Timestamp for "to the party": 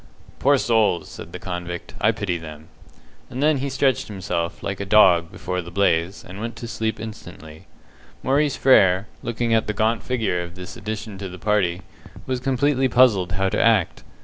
11.19-11.83